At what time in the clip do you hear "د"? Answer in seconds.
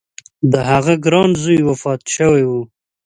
0.51-0.53